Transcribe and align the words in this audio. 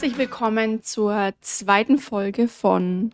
Herzlich 0.00 0.16
willkommen 0.16 0.82
zur 0.82 1.34
zweiten 1.42 1.98
Folge 1.98 2.48
von 2.48 3.12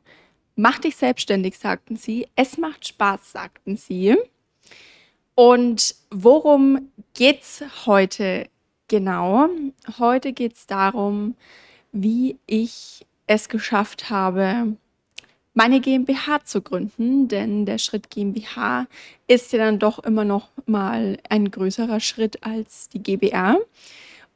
Mach 0.55 0.79
dich 0.79 0.95
selbstständig, 0.95 1.59
sagten 1.59 1.97
sie. 1.97 2.29
Es 2.37 2.59
macht 2.59 2.87
Spaß, 2.87 3.33
sagten 3.33 3.77
sie. 3.77 4.15
Und 5.35 5.97
worum 6.13 6.93
geht's 7.15 7.65
heute 7.87 8.47
genau? 8.87 9.49
Heute 9.99 10.33
geht's 10.33 10.69
darum, 10.69 11.35
wie 11.91 12.39
ich 12.47 13.05
es 13.27 13.49
geschafft 13.49 14.09
habe, 14.09 14.77
meine 15.55 15.81
GmbH 15.81 16.45
zu 16.45 16.63
gründen, 16.63 17.27
denn 17.27 17.67
der 17.67 17.79
Schritt 17.79 18.11
GmbH 18.11 18.87
ist 19.27 19.53
ja 19.53 19.59
dann 19.59 19.81
doch 19.81 19.99
immer 20.05 20.25
noch 20.25 20.51
mal 20.67 21.19
ein 21.29 21.51
größerer 21.51 21.99
Schritt 21.99 22.45
als 22.45 22.89
die 22.91 23.03
GbR. 23.03 23.59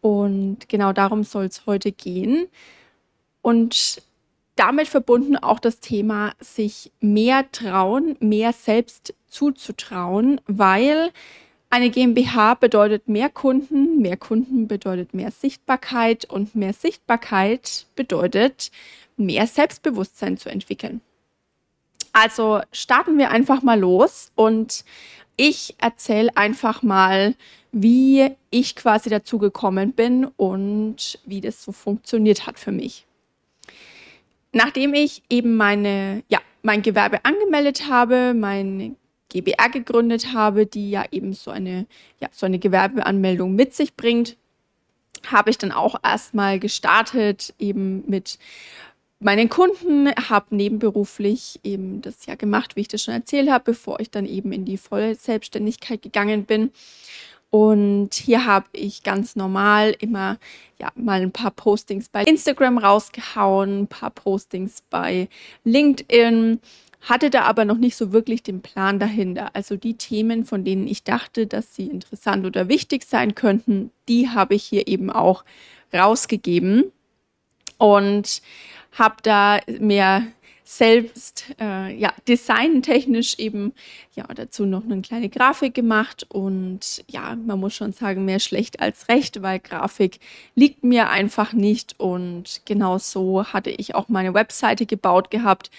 Und 0.00 0.68
genau 0.68 0.92
darum 0.92 1.24
soll 1.24 1.44
es 1.44 1.66
heute 1.66 1.92
gehen. 1.92 2.48
Und 3.42 4.02
damit 4.56 4.88
verbunden 4.88 5.36
auch 5.36 5.58
das 5.58 5.80
Thema, 5.80 6.32
sich 6.40 6.92
mehr 7.00 7.50
trauen, 7.52 8.16
mehr 8.20 8.52
selbst 8.52 9.14
zuzutrauen, 9.28 10.40
weil 10.46 11.10
eine 11.70 11.90
GmbH 11.90 12.54
bedeutet 12.54 13.08
mehr 13.08 13.30
Kunden, 13.30 14.00
mehr 14.02 14.16
Kunden 14.16 14.66
bedeutet 14.66 15.14
mehr 15.14 15.30
Sichtbarkeit 15.30 16.24
und 16.24 16.54
mehr 16.56 16.72
Sichtbarkeit 16.72 17.86
bedeutet 17.94 18.72
mehr 19.16 19.46
Selbstbewusstsein 19.46 20.36
zu 20.36 20.48
entwickeln. 20.48 21.00
Also 22.12 22.60
starten 22.72 23.18
wir 23.18 23.30
einfach 23.30 23.62
mal 23.62 23.78
los 23.78 24.32
und 24.34 24.84
ich 25.36 25.74
erzähle 25.78 26.36
einfach 26.36 26.82
mal, 26.82 27.34
wie 27.72 28.30
ich 28.50 28.76
quasi 28.76 29.10
dazu 29.10 29.38
gekommen 29.38 29.92
bin 29.92 30.24
und 30.36 31.18
wie 31.24 31.40
das 31.40 31.62
so 31.62 31.72
funktioniert 31.72 32.46
hat 32.46 32.58
für 32.58 32.72
mich. 32.72 33.06
Nachdem 34.52 34.94
ich 34.94 35.22
eben 35.30 35.56
meine, 35.56 36.24
ja, 36.28 36.40
mein 36.62 36.82
Gewerbe 36.82 37.24
angemeldet 37.24 37.88
habe, 37.88 38.34
mein 38.34 38.96
GBR 39.28 39.68
gegründet 39.70 40.32
habe, 40.34 40.66
die 40.66 40.90
ja 40.90 41.04
eben 41.12 41.32
so 41.32 41.50
eine, 41.50 41.86
ja, 42.18 42.28
so 42.32 42.46
eine 42.46 42.58
Gewerbeanmeldung 42.58 43.54
mit 43.54 43.74
sich 43.74 43.94
bringt, 43.94 44.36
habe 45.26 45.50
ich 45.50 45.58
dann 45.58 45.72
auch 45.72 45.96
erstmal 46.02 46.58
gestartet, 46.58 47.54
eben 47.58 48.02
mit 48.08 48.38
meinen 49.20 49.48
Kunden, 49.48 50.08
habe 50.08 50.56
nebenberuflich 50.56 51.60
eben 51.62 52.02
das 52.02 52.26
ja 52.26 52.34
gemacht, 52.34 52.74
wie 52.74 52.80
ich 52.80 52.88
das 52.88 53.02
schon 53.02 53.14
erzählt 53.14 53.50
habe, 53.50 53.64
bevor 53.64 54.00
ich 54.00 54.10
dann 54.10 54.26
eben 54.26 54.50
in 54.52 54.64
die 54.64 54.78
volle 54.78 55.14
Selbstständigkeit 55.14 56.02
gegangen 56.02 56.44
bin. 56.44 56.70
Und 57.50 58.14
hier 58.14 58.46
habe 58.46 58.66
ich 58.72 59.02
ganz 59.02 59.36
normal 59.36 59.94
immer 59.98 60.38
ja 60.78 60.90
mal 60.94 61.20
ein 61.20 61.32
paar 61.32 61.50
Postings 61.50 62.08
bei 62.08 62.22
Instagram 62.22 62.78
rausgehauen, 62.78 63.82
ein 63.82 63.86
paar 63.88 64.10
Postings 64.10 64.82
bei 64.88 65.28
LinkedIn, 65.64 66.60
hatte 67.02 67.28
da 67.28 67.42
aber 67.42 67.64
noch 67.64 67.78
nicht 67.78 67.96
so 67.96 68.12
wirklich 68.12 68.42
den 68.42 68.62
Plan 68.62 68.98
dahinter. 68.98 69.50
Also 69.54 69.76
die 69.76 69.94
Themen, 69.94 70.44
von 70.44 70.64
denen 70.64 70.86
ich 70.86 71.02
dachte, 71.02 71.46
dass 71.46 71.74
sie 71.74 71.86
interessant 71.86 72.46
oder 72.46 72.68
wichtig 72.68 73.04
sein 73.04 73.34
könnten, 73.34 73.90
die 74.08 74.28
habe 74.28 74.54
ich 74.54 74.62
hier 74.62 74.86
eben 74.86 75.10
auch 75.10 75.44
rausgegeben. 75.92 76.92
Und 77.78 78.42
habe 78.92 79.16
da 79.22 79.60
mehr 79.78 80.24
selbst 80.70 81.46
äh, 81.60 81.92
ja 81.96 82.12
designtechnisch 82.28 83.38
eben 83.40 83.72
ja 84.14 84.24
dazu 84.32 84.66
noch 84.66 84.84
eine 84.84 85.02
kleine 85.02 85.28
Grafik 85.28 85.74
gemacht. 85.74 86.26
Und 86.28 87.04
ja 87.08 87.34
man 87.34 87.58
muss 87.58 87.74
schon 87.74 87.92
sagen 87.92 88.24
mehr 88.24 88.38
schlecht 88.38 88.80
als 88.80 89.08
recht 89.08 89.42
weil 89.42 89.58
Grafik 89.58 90.20
liegt 90.54 90.84
mir 90.84 91.10
einfach 91.10 91.52
nicht. 91.52 91.98
Und 91.98 92.62
genau 92.66 92.98
so 92.98 93.44
hatte 93.46 93.70
ich 93.70 93.96
auch 93.96 94.08
meine 94.08 94.32
Webseite 94.32 94.86
gebaut 94.86 95.30
gehabt. 95.30 95.70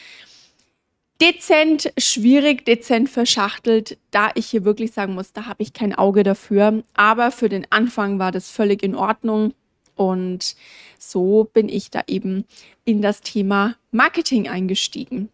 Dezent 1.21 1.93
schwierig 1.97 2.65
dezent 2.65 3.09
verschachtelt. 3.09 3.97
Da 4.09 4.31
ich 4.35 4.47
hier 4.47 4.65
wirklich 4.65 4.91
sagen 4.91 5.13
muss 5.13 5.31
da 5.31 5.45
habe 5.45 5.63
ich 5.63 5.71
kein 5.71 5.95
Auge 5.95 6.23
dafür. 6.23 6.83
Aber 6.95 7.31
für 7.31 7.47
den 7.47 7.65
Anfang 7.69 8.19
war 8.19 8.33
das 8.33 8.51
völlig 8.51 8.83
in 8.83 8.95
Ordnung 8.95 9.53
und 10.01 10.55
so 10.97 11.47
bin 11.53 11.69
ich 11.69 11.91
da 11.91 12.01
eben 12.07 12.45
in 12.85 13.03
das 13.03 13.21
Thema 13.21 13.75
Marketing 13.91 14.49
eingestiegen. 14.49 15.29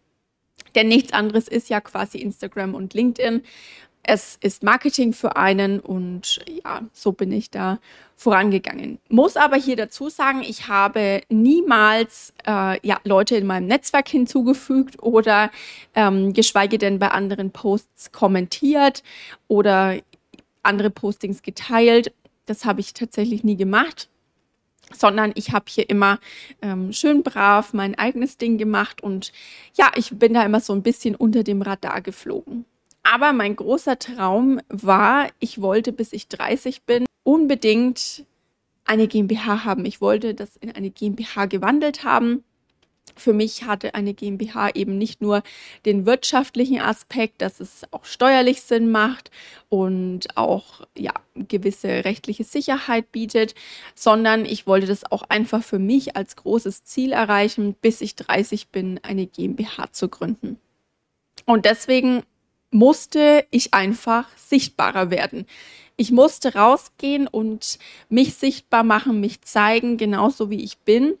Denn 0.74 0.88
nichts 0.88 1.14
anderes 1.14 1.48
ist 1.48 1.70
ja 1.70 1.80
quasi 1.80 2.18
Instagram 2.18 2.74
und 2.74 2.92
LinkedIn. 2.92 3.42
Es 4.02 4.36
ist 4.42 4.62
Marketing 4.62 5.14
für 5.14 5.36
einen 5.36 5.80
und 5.80 6.40
ja, 6.62 6.82
so 6.92 7.12
bin 7.12 7.32
ich 7.32 7.50
da 7.50 7.78
vorangegangen. 8.16 8.98
Muss 9.08 9.38
aber 9.38 9.56
hier 9.56 9.76
dazu 9.76 10.10
sagen, 10.10 10.42
ich 10.42 10.68
habe 10.68 11.22
niemals 11.30 12.34
äh, 12.46 12.86
ja, 12.86 13.00
Leute 13.04 13.36
in 13.36 13.46
meinem 13.46 13.68
Netzwerk 13.68 14.08
hinzugefügt 14.08 15.02
oder 15.02 15.50
ähm, 15.94 16.34
geschweige 16.34 16.76
denn 16.76 16.98
bei 16.98 17.08
anderen 17.08 17.52
Posts 17.52 18.12
kommentiert 18.12 19.02
oder 19.46 19.96
andere 20.62 20.90
Postings 20.90 21.40
geteilt. 21.40 22.12
Das 22.44 22.66
habe 22.66 22.80
ich 22.80 22.92
tatsächlich 22.92 23.44
nie 23.44 23.56
gemacht 23.56 24.10
sondern 24.92 25.32
ich 25.34 25.52
habe 25.52 25.66
hier 25.68 25.88
immer 25.90 26.18
ähm, 26.62 26.92
schön 26.92 27.22
brav 27.22 27.72
mein 27.72 27.94
eigenes 27.96 28.38
Ding 28.38 28.58
gemacht 28.58 29.02
und 29.02 29.32
ja, 29.74 29.90
ich 29.96 30.10
bin 30.18 30.34
da 30.34 30.44
immer 30.44 30.60
so 30.60 30.72
ein 30.72 30.82
bisschen 30.82 31.14
unter 31.14 31.42
dem 31.42 31.62
Radar 31.62 32.00
geflogen. 32.00 32.64
Aber 33.02 33.32
mein 33.32 33.56
großer 33.56 33.98
Traum 33.98 34.60
war, 34.68 35.28
ich 35.38 35.60
wollte, 35.60 35.92
bis 35.92 36.12
ich 36.12 36.28
30 36.28 36.82
bin, 36.82 37.06
unbedingt 37.22 38.24
eine 38.84 39.08
GmbH 39.08 39.64
haben. 39.64 39.84
Ich 39.84 40.00
wollte 40.00 40.34
das 40.34 40.56
in 40.56 40.72
eine 40.72 40.90
GmbH 40.90 41.46
gewandelt 41.46 42.04
haben 42.04 42.44
für 43.20 43.32
mich 43.32 43.64
hatte 43.64 43.94
eine 43.94 44.14
GmbH 44.14 44.70
eben 44.74 44.98
nicht 44.98 45.20
nur 45.20 45.42
den 45.86 46.06
wirtschaftlichen 46.06 46.80
Aspekt, 46.80 47.42
dass 47.42 47.60
es 47.60 47.82
auch 47.90 48.04
steuerlich 48.04 48.62
Sinn 48.62 48.90
macht 48.90 49.30
und 49.68 50.36
auch 50.36 50.86
ja, 50.96 51.12
gewisse 51.34 52.04
rechtliche 52.04 52.44
Sicherheit 52.44 53.12
bietet, 53.12 53.54
sondern 53.94 54.44
ich 54.44 54.66
wollte 54.66 54.86
das 54.86 55.10
auch 55.10 55.22
einfach 55.28 55.62
für 55.62 55.78
mich 55.78 56.16
als 56.16 56.36
großes 56.36 56.84
Ziel 56.84 57.12
erreichen, 57.12 57.74
bis 57.80 58.00
ich 58.00 58.16
30 58.16 58.68
bin, 58.68 59.00
eine 59.02 59.26
GmbH 59.26 59.92
zu 59.92 60.08
gründen. 60.08 60.58
Und 61.46 61.64
deswegen 61.64 62.22
musste 62.70 63.46
ich 63.50 63.74
einfach 63.74 64.28
sichtbarer 64.36 65.10
werden. 65.10 65.46
Ich 65.96 66.12
musste 66.12 66.54
rausgehen 66.54 67.26
und 67.26 67.78
mich 68.08 68.34
sichtbar 68.34 68.84
machen, 68.84 69.20
mich 69.20 69.40
zeigen, 69.42 69.96
genauso 69.96 70.50
wie 70.50 70.62
ich 70.62 70.78
bin 70.78 71.18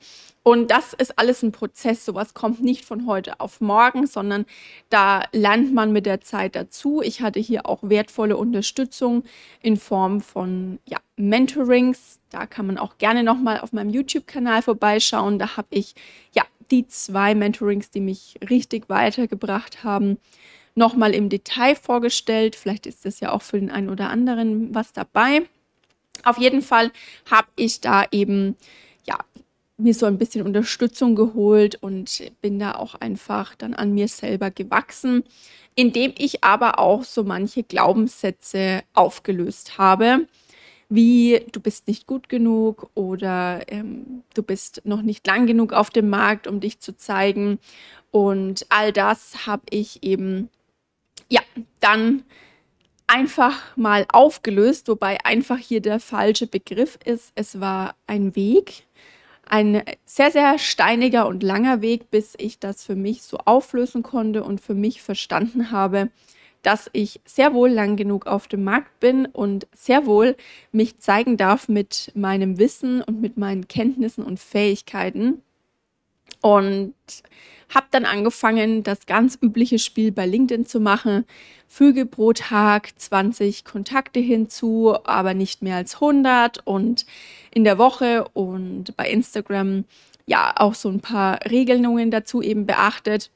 und 0.48 0.70
das 0.70 0.94
ist 0.94 1.18
alles 1.18 1.42
ein 1.42 1.52
Prozess. 1.52 2.06
Sowas 2.06 2.32
kommt 2.32 2.62
nicht 2.62 2.86
von 2.86 3.06
heute 3.06 3.38
auf 3.38 3.60
morgen, 3.60 4.06
sondern 4.06 4.46
da 4.88 5.24
lernt 5.32 5.74
man 5.74 5.92
mit 5.92 6.06
der 6.06 6.22
Zeit 6.22 6.56
dazu. 6.56 7.02
Ich 7.02 7.20
hatte 7.20 7.38
hier 7.38 7.66
auch 7.66 7.80
wertvolle 7.82 8.34
Unterstützung 8.34 9.24
in 9.60 9.76
Form 9.76 10.22
von 10.22 10.78
ja, 10.86 10.96
Mentorings. 11.16 12.18
Da 12.30 12.46
kann 12.46 12.66
man 12.66 12.78
auch 12.78 12.96
gerne 12.96 13.22
nochmal 13.22 13.60
auf 13.60 13.74
meinem 13.74 13.90
YouTube-Kanal 13.90 14.62
vorbeischauen. 14.62 15.38
Da 15.38 15.58
habe 15.58 15.68
ich 15.68 15.94
ja 16.32 16.44
die 16.70 16.86
zwei 16.88 17.34
Mentorings, 17.34 17.90
die 17.90 18.00
mich 18.00 18.38
richtig 18.48 18.88
weitergebracht 18.88 19.84
haben, 19.84 20.16
nochmal 20.74 21.14
im 21.14 21.28
Detail 21.28 21.74
vorgestellt. 21.74 22.56
Vielleicht 22.56 22.86
ist 22.86 23.04
das 23.04 23.20
ja 23.20 23.32
auch 23.32 23.42
für 23.42 23.60
den 23.60 23.70
einen 23.70 23.90
oder 23.90 24.08
anderen 24.08 24.74
was 24.74 24.94
dabei. 24.94 25.42
Auf 26.24 26.38
jeden 26.38 26.62
Fall 26.62 26.90
habe 27.30 27.48
ich 27.56 27.82
da 27.82 28.06
eben 28.10 28.56
ja 29.06 29.18
mir 29.78 29.94
so 29.94 30.06
ein 30.06 30.18
bisschen 30.18 30.44
Unterstützung 30.44 31.14
geholt 31.14 31.76
und 31.80 32.32
bin 32.42 32.58
da 32.58 32.74
auch 32.74 32.96
einfach 32.96 33.54
dann 33.54 33.74
an 33.74 33.94
mir 33.94 34.08
selber 34.08 34.50
gewachsen, 34.50 35.22
indem 35.76 36.12
ich 36.18 36.42
aber 36.42 36.80
auch 36.80 37.04
so 37.04 37.22
manche 37.22 37.62
Glaubenssätze 37.62 38.82
aufgelöst 38.92 39.78
habe, 39.78 40.26
wie 40.88 41.40
du 41.52 41.60
bist 41.60 41.86
nicht 41.86 42.06
gut 42.06 42.28
genug 42.28 42.90
oder 42.94 43.60
ähm, 43.68 44.24
du 44.34 44.42
bist 44.42 44.82
noch 44.84 45.02
nicht 45.02 45.26
lang 45.26 45.46
genug 45.46 45.72
auf 45.72 45.90
dem 45.90 46.10
Markt, 46.10 46.46
um 46.46 46.60
dich 46.60 46.80
zu 46.80 46.96
zeigen. 46.96 47.58
Und 48.10 48.66
all 48.70 48.92
das 48.92 49.46
habe 49.46 49.62
ich 49.70 50.02
eben, 50.02 50.48
ja, 51.28 51.42
dann 51.78 52.24
einfach 53.06 53.76
mal 53.76 54.06
aufgelöst, 54.12 54.88
wobei 54.88 55.18
einfach 55.24 55.58
hier 55.58 55.80
der 55.80 56.00
falsche 56.00 56.46
Begriff 56.46 56.98
ist. 57.04 57.32
Es 57.34 57.60
war 57.60 57.94
ein 58.06 58.34
Weg, 58.34 58.84
ein 59.50 59.82
sehr, 60.04 60.30
sehr 60.30 60.58
steiniger 60.58 61.26
und 61.26 61.42
langer 61.42 61.80
Weg, 61.80 62.10
bis 62.10 62.34
ich 62.38 62.58
das 62.58 62.84
für 62.84 62.96
mich 62.96 63.22
so 63.22 63.38
auflösen 63.44 64.02
konnte 64.02 64.44
und 64.44 64.60
für 64.60 64.74
mich 64.74 65.02
verstanden 65.02 65.70
habe, 65.70 66.10
dass 66.62 66.90
ich 66.92 67.20
sehr 67.24 67.54
wohl 67.54 67.70
lang 67.70 67.96
genug 67.96 68.26
auf 68.26 68.48
dem 68.48 68.64
Markt 68.64 69.00
bin 69.00 69.26
und 69.26 69.66
sehr 69.74 70.06
wohl 70.06 70.36
mich 70.72 70.98
zeigen 70.98 71.36
darf 71.36 71.68
mit 71.68 72.12
meinem 72.14 72.58
Wissen 72.58 73.02
und 73.02 73.20
mit 73.20 73.36
meinen 73.36 73.68
Kenntnissen 73.68 74.24
und 74.24 74.40
Fähigkeiten. 74.40 75.42
Und 76.40 76.94
habe 77.74 77.86
dann 77.90 78.04
angefangen, 78.04 78.82
das 78.82 79.06
ganz 79.06 79.38
übliche 79.40 79.78
Spiel 79.78 80.12
bei 80.12 80.26
LinkedIn 80.26 80.66
zu 80.66 80.80
machen. 80.80 81.24
Füge 81.66 82.06
pro 82.06 82.32
Tag 82.32 82.98
20 82.98 83.64
Kontakte 83.64 84.20
hinzu, 84.20 84.96
aber 85.04 85.34
nicht 85.34 85.62
mehr 85.62 85.76
als 85.76 85.94
100 85.94 86.66
und 86.66 87.04
in 87.58 87.64
der 87.64 87.76
Woche 87.76 88.28
und 88.34 88.96
bei 88.96 89.10
Instagram 89.10 89.84
ja 90.26 90.54
auch 90.58 90.74
so 90.74 90.88
ein 90.88 91.00
paar 91.00 91.40
Regelungen 91.50 92.12
dazu 92.12 92.40
eben 92.40 92.66
beachtet. 92.66 93.32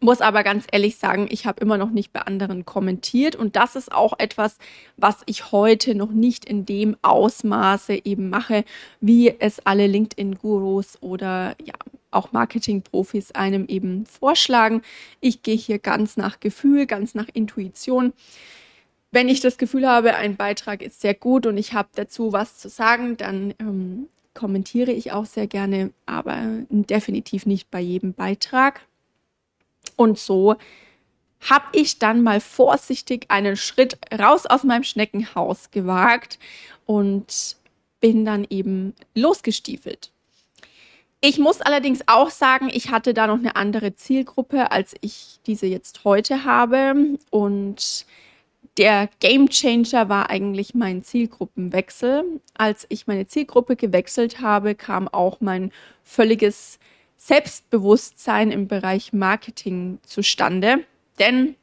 Muss 0.00 0.20
aber 0.20 0.42
ganz 0.42 0.66
ehrlich 0.70 0.96
sagen, 0.96 1.28
ich 1.30 1.46
habe 1.46 1.62
immer 1.62 1.78
noch 1.78 1.88
nicht 1.88 2.12
bei 2.12 2.20
anderen 2.20 2.66
kommentiert 2.66 3.34
und 3.34 3.56
das 3.56 3.74
ist 3.74 3.90
auch 3.90 4.18
etwas, 4.18 4.58
was 4.98 5.22
ich 5.24 5.50
heute 5.50 5.94
noch 5.94 6.10
nicht 6.10 6.44
in 6.44 6.66
dem 6.66 6.94
Ausmaße 7.00 8.04
eben 8.04 8.28
mache, 8.28 8.66
wie 9.00 9.34
es 9.38 9.64
alle 9.64 9.86
LinkedIn-Gurus 9.86 10.98
oder 11.00 11.56
ja 11.64 11.72
auch 12.10 12.32
Marketing-Profis 12.32 13.32
einem 13.32 13.64
eben 13.64 14.04
vorschlagen. 14.04 14.82
Ich 15.22 15.42
gehe 15.42 15.56
hier 15.56 15.78
ganz 15.78 16.18
nach 16.18 16.38
Gefühl, 16.38 16.84
ganz 16.84 17.14
nach 17.14 17.28
Intuition. 17.32 18.12
Wenn 19.12 19.28
ich 19.28 19.40
das 19.40 19.58
Gefühl 19.58 19.86
habe, 19.86 20.14
ein 20.16 20.36
Beitrag 20.36 20.80
ist 20.82 21.02
sehr 21.02 21.14
gut 21.14 21.46
und 21.46 21.58
ich 21.58 21.74
habe 21.74 21.90
dazu 21.94 22.32
was 22.32 22.56
zu 22.56 22.70
sagen, 22.70 23.18
dann 23.18 23.54
ähm, 23.58 24.08
kommentiere 24.32 24.90
ich 24.90 25.12
auch 25.12 25.26
sehr 25.26 25.46
gerne, 25.46 25.92
aber 26.06 26.40
definitiv 26.70 27.44
nicht 27.44 27.70
bei 27.70 27.78
jedem 27.78 28.14
Beitrag. 28.14 28.80
Und 29.96 30.18
so 30.18 30.56
habe 31.40 31.64
ich 31.72 31.98
dann 31.98 32.22
mal 32.22 32.40
vorsichtig 32.40 33.26
einen 33.28 33.56
Schritt 33.56 33.98
raus 34.18 34.46
aus 34.46 34.64
meinem 34.64 34.84
Schneckenhaus 34.84 35.70
gewagt 35.70 36.38
und 36.86 37.56
bin 38.00 38.24
dann 38.24 38.46
eben 38.48 38.94
losgestiefelt. 39.14 40.10
Ich 41.20 41.38
muss 41.38 41.60
allerdings 41.60 42.00
auch 42.06 42.30
sagen, 42.30 42.70
ich 42.72 42.90
hatte 42.90 43.12
da 43.12 43.26
noch 43.26 43.38
eine 43.38 43.56
andere 43.56 43.94
Zielgruppe, 43.94 44.72
als 44.72 44.94
ich 45.02 45.38
diese 45.46 45.66
jetzt 45.66 46.04
heute 46.04 46.44
habe. 46.44 47.18
Und 47.30 48.06
der 48.78 49.10
Game 49.20 49.48
Changer 49.48 50.08
war 50.08 50.30
eigentlich 50.30 50.74
mein 50.74 51.02
Zielgruppenwechsel. 51.04 52.40
Als 52.54 52.86
ich 52.88 53.06
meine 53.06 53.26
Zielgruppe 53.26 53.76
gewechselt 53.76 54.40
habe, 54.40 54.74
kam 54.74 55.08
auch 55.08 55.40
mein 55.40 55.72
völliges 56.02 56.78
Selbstbewusstsein 57.16 58.50
im 58.50 58.68
Bereich 58.68 59.12
Marketing 59.12 59.98
zustande. 60.02 60.84
Denn 61.18 61.54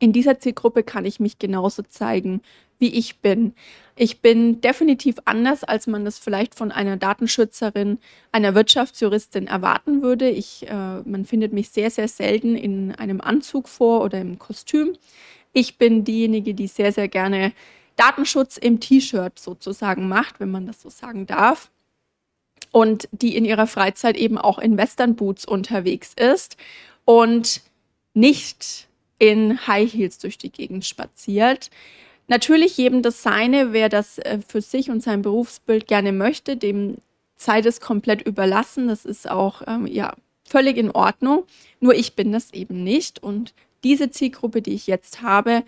in 0.00 0.12
dieser 0.12 0.38
Zielgruppe 0.38 0.82
kann 0.82 1.04
ich 1.04 1.20
mich 1.20 1.38
genauso 1.38 1.82
zeigen, 1.82 2.42
wie 2.78 2.94
ich 2.94 3.18
bin. 3.18 3.54
Ich 3.96 4.20
bin 4.20 4.60
definitiv 4.60 5.16
anders, 5.24 5.64
als 5.64 5.86
man 5.88 6.04
das 6.04 6.18
vielleicht 6.18 6.54
von 6.54 6.70
einer 6.70 6.96
Datenschützerin, 6.96 7.98
einer 8.30 8.54
Wirtschaftsjuristin 8.54 9.48
erwarten 9.48 10.02
würde. 10.02 10.28
Ich, 10.30 10.68
äh, 10.68 11.00
man 11.00 11.24
findet 11.24 11.52
mich 11.52 11.70
sehr, 11.70 11.90
sehr 11.90 12.06
selten 12.06 12.54
in 12.54 12.94
einem 12.94 13.20
Anzug 13.20 13.68
vor 13.68 14.02
oder 14.02 14.20
im 14.20 14.38
Kostüm. 14.38 14.92
Ich 15.52 15.78
bin 15.78 16.04
diejenige, 16.04 16.54
die 16.54 16.66
sehr, 16.66 16.92
sehr 16.92 17.08
gerne 17.08 17.52
Datenschutz 17.96 18.56
im 18.56 18.80
T-Shirt 18.80 19.38
sozusagen 19.38 20.08
macht, 20.08 20.40
wenn 20.40 20.50
man 20.50 20.66
das 20.66 20.82
so 20.82 20.88
sagen 20.88 21.26
darf 21.26 21.70
und 22.70 23.08
die 23.12 23.36
in 23.36 23.44
ihrer 23.44 23.66
Freizeit 23.66 24.16
eben 24.16 24.38
auch 24.38 24.58
in 24.58 24.76
Western 24.76 25.16
Boots 25.16 25.44
unterwegs 25.44 26.12
ist 26.14 26.56
und 27.04 27.62
nicht 28.14 28.88
in 29.18 29.66
High 29.66 29.92
Heels 29.92 30.18
durch 30.18 30.38
die 30.38 30.50
Gegend 30.50 30.84
spaziert. 30.84 31.70
Natürlich 32.28 32.76
jedem 32.76 33.02
das 33.02 33.22
seine, 33.22 33.72
wer 33.72 33.88
das 33.88 34.18
äh, 34.18 34.38
für 34.46 34.60
sich 34.60 34.90
und 34.90 35.02
sein 35.02 35.22
Berufsbild 35.22 35.88
gerne 35.88 36.12
möchte, 36.12 36.56
dem 36.56 36.96
sei 37.36 37.62
das 37.62 37.80
komplett 37.80 38.22
überlassen. 38.22 38.88
Das 38.88 39.04
ist 39.04 39.30
auch 39.30 39.62
ähm, 39.66 39.86
ja 39.86 40.14
völlig 40.44 40.76
in 40.76 40.90
Ordnung. 40.90 41.44
Nur 41.80 41.94
ich 41.94 42.14
bin 42.14 42.32
das 42.32 42.52
eben 42.52 42.84
nicht 42.84 43.22
und 43.22 43.54
diese 43.84 44.10
Zielgruppe, 44.10 44.62
die 44.62 44.74
ich 44.74 44.86
jetzt 44.86 45.22
habe, 45.22 45.64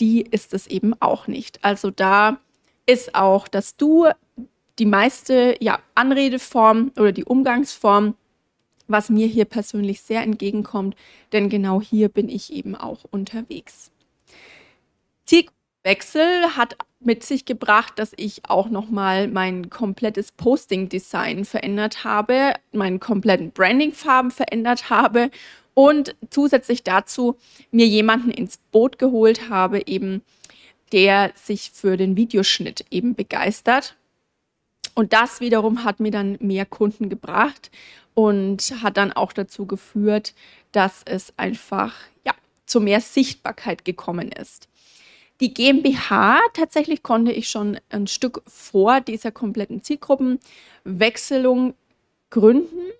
die 0.00 0.22
ist 0.22 0.52
es 0.54 0.66
eben 0.66 0.94
auch 1.00 1.26
nicht. 1.26 1.64
Also 1.64 1.90
da 1.90 2.38
ist 2.86 3.14
auch 3.14 3.48
das 3.48 3.76
Du 3.76 4.06
die 4.78 4.86
meiste 4.86 5.56
ja, 5.60 5.78
Anredeform 5.94 6.92
oder 6.96 7.12
die 7.12 7.24
Umgangsform, 7.24 8.14
was 8.88 9.08
mir 9.08 9.26
hier 9.26 9.46
persönlich 9.46 10.02
sehr 10.02 10.22
entgegenkommt, 10.22 10.94
denn 11.32 11.48
genau 11.48 11.80
hier 11.80 12.08
bin 12.08 12.28
ich 12.28 12.52
eben 12.52 12.76
auch 12.76 13.04
unterwegs. 13.10 13.90
Zielwechsel 15.24 16.56
hat 16.56 16.76
mit 17.00 17.24
sich 17.24 17.44
gebracht, 17.44 17.98
dass 17.98 18.12
ich 18.16 18.42
auch 18.48 18.68
nochmal 18.68 19.28
mein 19.28 19.70
komplettes 19.70 20.30
Posting-Design 20.32 21.44
verändert 21.44 22.04
habe, 22.04 22.52
meinen 22.72 23.00
kompletten 23.00 23.50
Branding-Farben 23.50 24.30
verändert 24.30 24.90
habe 24.90 25.30
und 25.76 26.16
zusätzlich 26.30 26.84
dazu 26.84 27.36
mir 27.70 27.86
jemanden 27.86 28.30
ins 28.30 28.56
Boot 28.72 28.98
geholt 28.98 29.50
habe, 29.50 29.86
eben 29.86 30.22
der 30.92 31.32
sich 31.34 31.70
für 31.70 31.98
den 31.98 32.16
Videoschnitt 32.16 32.86
eben 32.90 33.14
begeistert 33.14 33.94
und 34.96 35.12
das 35.12 35.40
wiederum 35.40 35.84
hat 35.84 36.00
mir 36.00 36.10
dann 36.10 36.38
mehr 36.40 36.64
Kunden 36.64 37.10
gebracht 37.10 37.70
und 38.14 38.82
hat 38.82 38.96
dann 38.96 39.12
auch 39.12 39.34
dazu 39.34 39.66
geführt, 39.66 40.34
dass 40.72 41.02
es 41.04 41.34
einfach 41.36 41.94
ja, 42.24 42.32
zu 42.64 42.80
mehr 42.80 43.02
Sichtbarkeit 43.02 43.84
gekommen 43.84 44.32
ist. 44.32 44.68
Die 45.40 45.52
GmbH 45.52 46.40
tatsächlich 46.54 47.02
konnte 47.02 47.30
ich 47.30 47.50
schon 47.50 47.78
ein 47.90 48.06
Stück 48.06 48.42
vor 48.46 49.02
dieser 49.02 49.32
kompletten 49.32 49.82
Zielgruppenwechselung 49.82 51.74
gründen 52.30 52.90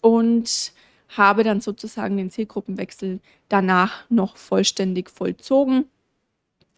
und 0.00 0.72
habe 1.16 1.44
dann 1.44 1.60
sozusagen 1.60 2.16
den 2.16 2.30
Zielgruppenwechsel 2.30 3.20
danach 3.48 4.04
noch 4.08 4.36
vollständig 4.36 5.10
vollzogen, 5.10 5.86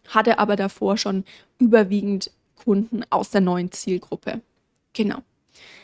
hatte 0.07 0.39
aber 0.39 0.55
davor 0.55 0.97
schon 0.97 1.23
überwiegend 1.59 2.31
Kunden 2.55 3.03
aus 3.09 3.29
der 3.29 3.41
neuen 3.41 3.71
Zielgruppe. 3.71 4.41
Genau. 4.93 5.19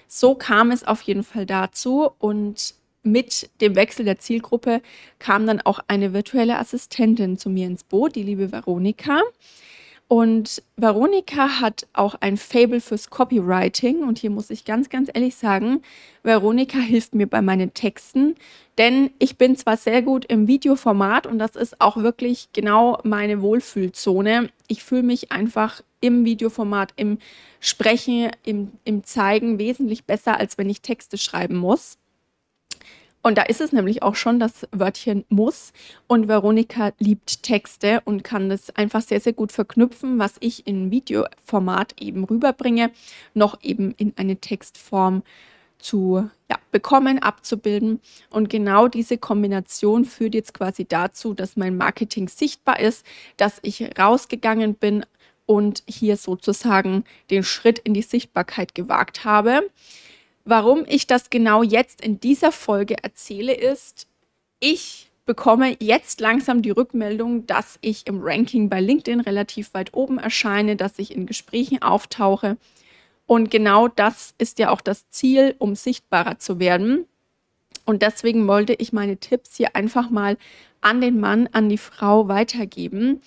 So 0.07 0.35
kam 0.35 0.71
es 0.71 0.83
auf 0.83 1.01
jeden 1.01 1.23
Fall 1.23 1.45
dazu 1.45 2.11
und 2.19 2.73
mit 3.03 3.49
dem 3.61 3.75
Wechsel 3.75 4.05
der 4.05 4.19
Zielgruppe 4.19 4.81
kam 5.19 5.47
dann 5.47 5.61
auch 5.61 5.79
eine 5.87 6.13
virtuelle 6.13 6.57
Assistentin 6.57 7.37
zu 7.37 7.49
mir 7.49 7.67
ins 7.67 7.83
Boot, 7.83 8.15
die 8.15 8.23
liebe 8.23 8.51
Veronika. 8.51 9.21
Und 10.09 10.63
Veronika 10.75 11.61
hat 11.61 11.85
auch 11.93 12.15
ein 12.19 12.35
Fable 12.35 12.81
fürs 12.81 13.11
Copywriting. 13.11 14.01
Und 14.01 14.17
hier 14.17 14.31
muss 14.31 14.49
ich 14.49 14.65
ganz, 14.65 14.89
ganz 14.89 15.07
ehrlich 15.13 15.35
sagen, 15.35 15.83
Veronika 16.23 16.79
hilft 16.79 17.13
mir 17.13 17.27
bei 17.27 17.43
meinen 17.43 17.75
Texten, 17.75 18.33
denn 18.79 19.11
ich 19.19 19.37
bin 19.37 19.55
zwar 19.55 19.77
sehr 19.77 20.01
gut 20.01 20.25
im 20.25 20.47
Videoformat 20.47 21.27
und 21.27 21.37
das 21.37 21.55
ist 21.55 21.79
auch 21.79 21.97
wirklich 21.97 22.49
genau 22.53 22.97
meine 23.03 23.43
Wohlfühlzone. 23.43 24.49
Ich 24.67 24.83
fühle 24.83 25.03
mich 25.03 25.31
einfach 25.31 25.83
im 26.01 26.25
Videoformat, 26.25 26.93
im 26.95 27.19
Sprechen, 27.59 28.31
im, 28.43 28.71
im 28.85 29.03
Zeigen 29.03 29.59
wesentlich 29.59 30.05
besser, 30.05 30.39
als 30.39 30.57
wenn 30.57 30.71
ich 30.71 30.81
Texte 30.81 31.19
schreiben 31.19 31.55
muss. 31.55 31.99
Und 33.21 33.37
da 33.37 33.41
ist 33.43 33.59
es 33.59 33.73
nämlich 33.73 34.01
auch 34.01 34.15
schon 34.15 34.39
das 34.39 34.67
Wörtchen 34.71 35.25
muss. 35.29 35.73
Und 36.07 36.27
Veronika 36.27 36.91
liebt 36.99 37.43
Texte 37.43 38.01
und 38.05 38.23
kann 38.23 38.49
das 38.49 38.69
einfach 38.75 39.01
sehr, 39.01 39.19
sehr 39.19 39.33
gut 39.33 39.51
verknüpfen, 39.51 40.19
was 40.19 40.35
ich 40.39 40.65
in 40.67 40.89
Videoformat 40.89 42.01
eben 42.01 42.23
rüberbringe, 42.23 42.91
noch 43.33 43.61
eben 43.61 43.93
in 43.97 44.13
eine 44.15 44.37
Textform 44.37 45.23
zu 45.79 46.29
ja, 46.49 46.57
bekommen, 46.71 47.19
abzubilden. 47.19 47.99
Und 48.29 48.49
genau 48.49 48.87
diese 48.87 49.17
Kombination 49.17 50.05
führt 50.05 50.33
jetzt 50.33 50.53
quasi 50.53 50.85
dazu, 50.85 51.33
dass 51.33 51.57
mein 51.57 51.77
Marketing 51.77 52.27
sichtbar 52.27 52.79
ist, 52.79 53.05
dass 53.37 53.59
ich 53.63 53.97
rausgegangen 53.97 54.75
bin 54.75 55.05
und 55.45 55.83
hier 55.87 56.15
sozusagen 56.15 57.03
den 57.31 57.43
Schritt 57.43 57.79
in 57.79 57.93
die 57.93 58.01
Sichtbarkeit 58.01 58.75
gewagt 58.75 59.25
habe. 59.25 59.69
Warum 60.49 60.83
ich 60.87 61.05
das 61.05 61.29
genau 61.29 61.61
jetzt 61.61 62.01
in 62.01 62.19
dieser 62.19 62.51
Folge 62.51 63.03
erzähle, 63.03 63.53
ist, 63.53 64.07
ich 64.59 65.11
bekomme 65.27 65.77
jetzt 65.79 66.21
langsam 66.21 66.63
die 66.63 66.71
Rückmeldung, 66.71 67.45
dass 67.45 67.77
ich 67.81 68.07
im 68.07 68.19
Ranking 68.19 68.67
bei 68.67 68.81
LinkedIn 68.81 69.19
relativ 69.19 69.75
weit 69.75 69.93
oben 69.93 70.17
erscheine, 70.17 70.75
dass 70.75 70.97
ich 70.97 71.13
in 71.13 71.27
Gesprächen 71.27 71.83
auftauche. 71.83 72.57
Und 73.27 73.51
genau 73.51 73.89
das 73.89 74.33
ist 74.39 74.57
ja 74.57 74.71
auch 74.71 74.81
das 74.81 75.07
Ziel, 75.11 75.53
um 75.59 75.75
sichtbarer 75.75 76.39
zu 76.39 76.59
werden. 76.59 77.05
Und 77.85 78.01
deswegen 78.01 78.47
wollte 78.47 78.73
ich 78.73 78.91
meine 78.91 79.17
Tipps 79.17 79.55
hier 79.55 79.75
einfach 79.75 80.09
mal 80.09 80.35
an 80.81 80.99
den 80.99 81.19
Mann, 81.19 81.47
an 81.51 81.69
die 81.69 81.77
Frau 81.77 82.27
weitergeben. 82.27 83.21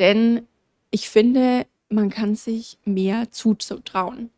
Denn 0.00 0.44
ich 0.90 1.08
finde, 1.08 1.66
man 1.88 2.10
kann 2.10 2.34
sich 2.34 2.78
mehr 2.84 3.30
zutrauen. 3.30 4.30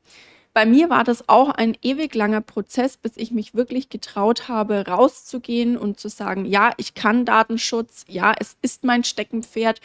Bei 0.57 0.65
mir 0.65 0.89
war 0.89 1.05
das 1.05 1.29
auch 1.29 1.51
ein 1.51 1.77
ewig 1.83 2.15
langer 2.15 2.41
Prozess, 2.41 2.97
bis 2.97 3.19
ich 3.19 3.31
mich 3.31 3.55
wirklich 3.55 3.91
getraut 3.91 4.49
habe, 4.49 4.87
rauszugehen 4.87 5.77
und 5.77 6.01
zu 6.01 6.09
sagen, 6.09 6.47
ja, 6.47 6.73
ich 6.79 6.95
kann 6.95 7.27
Datenschutz, 7.27 8.07
ja, 8.09 8.35
es 8.41 8.57
ist 8.63 8.83
mein 8.83 9.05
Steckenpferd, 9.05 9.83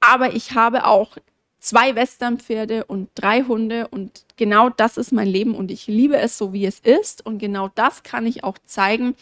aber 0.00 0.34
ich 0.34 0.56
habe 0.56 0.86
auch 0.86 1.18
zwei 1.60 1.94
Westernpferde 1.94 2.84
und 2.86 3.10
drei 3.14 3.44
Hunde 3.44 3.86
und 3.86 4.24
genau 4.36 4.70
das 4.70 4.96
ist 4.96 5.12
mein 5.12 5.28
Leben 5.28 5.54
und 5.54 5.70
ich 5.70 5.86
liebe 5.86 6.16
es 6.16 6.36
so, 6.36 6.52
wie 6.52 6.66
es 6.66 6.80
ist 6.80 7.24
und 7.24 7.38
genau 7.38 7.70
das 7.76 8.02
kann 8.02 8.26
ich 8.26 8.42
auch 8.42 8.58
zeigen. 8.66 9.14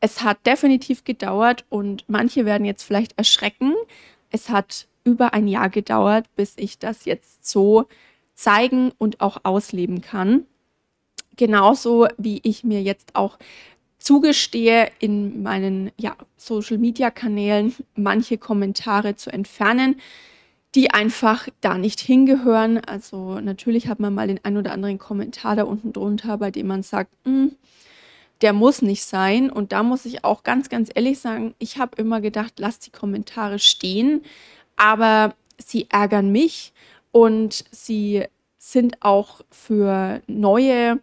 Es 0.00 0.22
hat 0.22 0.44
definitiv 0.44 1.04
gedauert 1.04 1.64
und 1.70 2.04
manche 2.08 2.44
werden 2.44 2.66
jetzt 2.66 2.82
vielleicht 2.82 3.16
erschrecken. 3.16 3.72
Es 4.30 4.50
hat 4.50 4.86
über 5.02 5.32
ein 5.32 5.48
Jahr 5.48 5.70
gedauert, 5.70 6.26
bis 6.36 6.52
ich 6.58 6.78
das 6.78 7.06
jetzt 7.06 7.48
so 7.48 7.86
zeigen 8.36 8.92
und 8.98 9.20
auch 9.20 9.38
ausleben 9.42 10.00
kann. 10.02 10.46
genauso 11.36 12.06
wie 12.16 12.40
ich 12.44 12.64
mir 12.64 12.80
jetzt 12.82 13.14
auch 13.14 13.38
zugestehe, 13.98 14.90
in 15.00 15.42
meinen 15.42 15.90
ja, 15.98 16.16
Social-Media-Kanälen 16.36 17.74
manche 17.94 18.38
Kommentare 18.38 19.16
zu 19.16 19.30
entfernen, 19.30 20.00
die 20.74 20.92
einfach 20.92 21.48
da 21.60 21.76
nicht 21.76 22.00
hingehören. 22.00 22.78
Also 22.78 23.40
natürlich 23.40 23.88
hat 23.88 24.00
man 24.00 24.14
mal 24.14 24.28
den 24.28 24.44
ein 24.44 24.56
oder 24.56 24.72
anderen 24.72 24.98
Kommentar 24.98 25.56
da 25.56 25.64
unten 25.64 25.92
drunter, 25.92 26.38
bei 26.38 26.50
dem 26.50 26.68
man 26.68 26.82
sagt, 26.82 27.10
hm, 27.24 27.52
der 28.42 28.52
muss 28.52 28.82
nicht 28.82 29.04
sein. 29.04 29.50
Und 29.50 29.72
da 29.72 29.82
muss 29.82 30.04
ich 30.04 30.24
auch 30.24 30.42
ganz, 30.42 30.68
ganz 30.68 30.90
ehrlich 30.94 31.18
sagen, 31.18 31.54
ich 31.58 31.78
habe 31.78 32.00
immer 32.00 32.20
gedacht, 32.20 32.54
lass 32.58 32.78
die 32.78 32.90
Kommentare 32.90 33.58
stehen, 33.58 34.22
aber 34.76 35.34
sie 35.58 35.88
ärgern 35.90 36.30
mich 36.30 36.72
und 37.12 37.64
sie 37.70 38.24
sind 38.58 39.02
auch 39.02 39.40
für 39.50 40.22
neue 40.26 41.00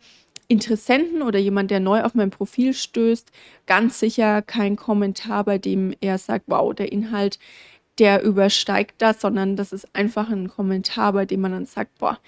Interessenten 0.48 1.22
oder 1.22 1.40
jemand, 1.40 1.72
der 1.72 1.80
neu 1.80 2.04
auf 2.04 2.14
mein 2.14 2.30
Profil 2.30 2.74
stößt, 2.74 3.32
ganz 3.66 4.00
sicher 4.00 4.42
kein 4.42 4.76
Kommentar, 4.76 5.46
bei 5.46 5.58
dem 5.58 5.94
er 6.02 6.18
sagt, 6.18 6.46
wow, 6.48 6.74
der 6.74 6.92
Inhalt, 6.92 7.40
der 8.00 8.24
übersteigt 8.24 8.96
das, 8.98 9.22
sondern 9.22 9.56
das 9.56 9.72
ist 9.72 9.88
einfach 9.96 10.30
ein 10.30 10.50
Kommentar, 10.50 11.14
bei 11.14 11.26
dem 11.26 11.42
man 11.42 11.52
dann 11.52 11.66
sagt, 11.66 11.98
boah, 12.00 12.20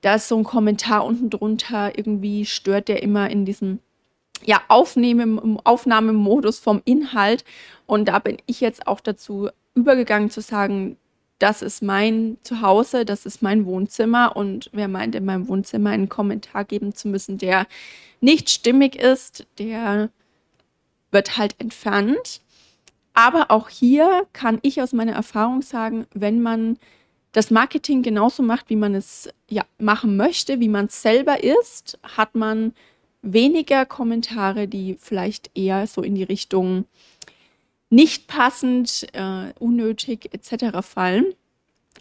da 0.00 0.16
ist 0.16 0.28
so 0.28 0.36
ein 0.36 0.44
Kommentar 0.44 1.04
unten 1.04 1.30
drunter, 1.30 1.96
irgendwie 1.96 2.44
stört 2.44 2.88
der 2.88 3.02
immer 3.02 3.30
in 3.30 3.44
diesem 3.44 3.78
ja, 4.44 4.60
Aufnehmen, 4.68 5.58
Aufnahmemodus 5.64 6.58
vom 6.58 6.82
Inhalt. 6.84 7.44
Und 7.86 8.06
da 8.06 8.18
bin 8.18 8.38
ich 8.46 8.60
jetzt 8.60 8.86
auch 8.86 9.00
dazu 9.00 9.48
übergegangen 9.74 10.30
zu 10.30 10.40
sagen, 10.40 10.96
das 11.42 11.60
ist 11.60 11.82
mein 11.82 12.38
Zuhause, 12.44 13.04
das 13.04 13.26
ist 13.26 13.42
mein 13.42 13.66
Wohnzimmer 13.66 14.36
und 14.36 14.70
wer 14.72 14.86
meint, 14.86 15.16
in 15.16 15.24
meinem 15.24 15.48
Wohnzimmer 15.48 15.90
einen 15.90 16.08
Kommentar 16.08 16.64
geben 16.64 16.94
zu 16.94 17.08
müssen, 17.08 17.36
der 17.36 17.66
nicht 18.20 18.48
stimmig 18.48 18.94
ist, 18.94 19.44
der 19.58 20.10
wird 21.10 21.36
halt 21.38 21.56
entfernt. 21.58 22.40
Aber 23.12 23.50
auch 23.50 23.68
hier 23.68 24.24
kann 24.32 24.60
ich 24.62 24.80
aus 24.80 24.92
meiner 24.92 25.14
Erfahrung 25.14 25.62
sagen, 25.62 26.06
wenn 26.14 26.40
man 26.40 26.78
das 27.32 27.50
Marketing 27.50 28.02
genauso 28.02 28.44
macht, 28.44 28.70
wie 28.70 28.76
man 28.76 28.94
es 28.94 29.28
ja, 29.50 29.64
machen 29.78 30.16
möchte, 30.16 30.60
wie 30.60 30.68
man 30.68 30.86
es 30.86 31.02
selber 31.02 31.42
ist, 31.42 31.98
hat 32.04 32.36
man 32.36 32.72
weniger 33.20 33.84
Kommentare, 33.84 34.68
die 34.68 34.96
vielleicht 35.00 35.50
eher 35.56 35.88
so 35.88 36.02
in 36.02 36.14
die 36.14 36.22
Richtung 36.22 36.84
nicht 37.92 38.26
passend, 38.26 39.06
äh, 39.12 39.52
unnötig 39.58 40.30
etc. 40.32 40.80
fallen. 40.80 41.26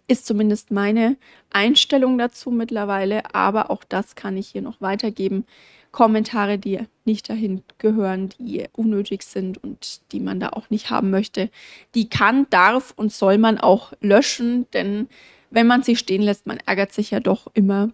Ist 0.07 0.25
zumindest 0.25 0.71
meine 0.71 1.17
Einstellung 1.51 2.17
dazu 2.17 2.49
mittlerweile, 2.49 3.35
aber 3.35 3.69
auch 3.69 3.83
das 3.83 4.15
kann 4.15 4.37
ich 4.37 4.47
hier 4.47 4.61
noch 4.61 4.79
weitergeben. 4.79 5.45
Kommentare, 5.91 6.57
die 6.57 6.79
nicht 7.03 7.29
dahin 7.29 7.61
gehören, 7.77 8.29
die 8.39 8.63
unnötig 8.71 9.23
sind 9.23 9.61
und 9.61 10.01
die 10.13 10.21
man 10.21 10.39
da 10.39 10.49
auch 10.49 10.69
nicht 10.69 10.89
haben 10.89 11.09
möchte, 11.09 11.49
die 11.93 12.07
kann, 12.07 12.47
darf 12.49 12.93
und 12.95 13.11
soll 13.11 13.37
man 13.37 13.57
auch 13.57 13.91
löschen, 13.99 14.67
denn 14.71 15.09
wenn 15.49 15.67
man 15.67 15.83
sie 15.83 15.97
stehen 15.97 16.21
lässt, 16.21 16.47
man 16.47 16.59
ärgert 16.65 16.93
sich 16.93 17.11
ja 17.11 17.19
doch 17.19 17.47
immer 17.53 17.89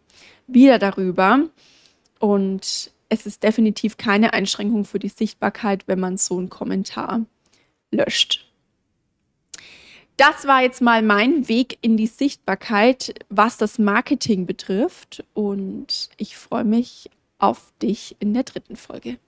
wieder 0.46 0.78
darüber. 0.78 1.40
Und 2.20 2.92
es 3.10 3.26
ist 3.26 3.42
definitiv 3.42 3.98
keine 3.98 4.34
Einschränkung 4.34 4.86
für 4.86 5.00
die 5.00 5.10
Sichtbarkeit, 5.10 5.88
wenn 5.88 6.00
man 6.00 6.18
so 6.18 6.38
einen 6.38 6.50
Kommentar 6.50 7.26
löscht. 7.92 8.46
Das 10.18 10.48
war 10.48 10.64
jetzt 10.64 10.82
mal 10.82 11.04
mein 11.04 11.48
Weg 11.48 11.78
in 11.82 11.96
die 11.96 12.08
Sichtbarkeit, 12.08 13.14
was 13.30 13.58
das 13.58 13.78
Marketing 13.78 14.48
betrifft. 14.48 15.24
Und 15.36 16.10
ich 16.18 16.38
freue 16.38 16.64
mich 16.64 17.10
auf 17.38 17.72
dich 17.82 18.16
in 18.20 18.34
der 18.34 18.44
dritten 18.44 18.76
Folge. 18.76 19.20